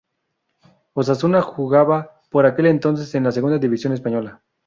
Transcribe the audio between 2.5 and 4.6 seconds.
entonces en la Segunda división española.